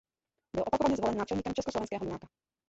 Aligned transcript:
Byl 0.55 0.63
opakovaně 0.67 0.95
zvolen 0.95 1.17
náčelníkem 1.17 1.53
československého 1.53 2.05
Junáka. 2.05 2.27